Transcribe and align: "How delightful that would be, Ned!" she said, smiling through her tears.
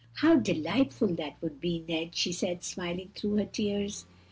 "How 0.15 0.35
delightful 0.37 1.09
that 1.17 1.35
would 1.43 1.61
be, 1.61 1.85
Ned!" 1.87 2.15
she 2.15 2.31
said, 2.31 2.63
smiling 2.63 3.11
through 3.13 3.35
her 3.35 3.45
tears. 3.45 4.07